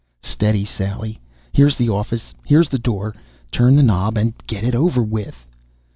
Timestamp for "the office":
1.77-2.33